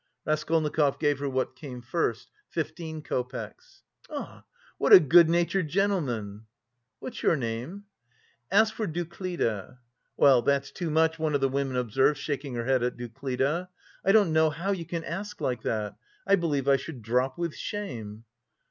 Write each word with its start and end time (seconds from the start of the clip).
Raskolnikov 0.25 0.97
gave 0.97 1.19
her 1.19 1.29
what 1.29 1.55
came 1.55 1.79
first 1.79 2.31
fifteen 2.49 3.03
copecks. 3.03 3.83
"Ah, 4.09 4.45
what 4.79 4.91
a 4.91 4.99
good 4.99 5.29
natured 5.29 5.67
gentleman!" 5.67 6.47
"What's 6.99 7.21
your 7.21 7.35
name?" 7.35 7.83
"Ask 8.49 8.73
for 8.73 8.87
Duclida." 8.87 9.77
"Well, 10.17 10.41
that's 10.41 10.71
too 10.71 10.89
much," 10.89 11.19
one 11.19 11.35
of 11.35 11.41
the 11.41 11.49
women 11.49 11.77
observed, 11.77 12.17
shaking 12.17 12.55
her 12.55 12.65
head 12.65 12.81
at 12.81 12.97
Duclida. 12.97 13.69
"I 14.03 14.11
don't 14.11 14.33
know 14.33 14.49
how 14.49 14.71
you 14.71 14.85
can 14.85 15.03
ask 15.03 15.39
like 15.39 15.61
that. 15.61 15.95
I 16.25 16.35
believe 16.35 16.67
I 16.67 16.77
should 16.77 17.03
drop 17.03 17.37
with 17.37 17.53
shame...." 17.55 18.23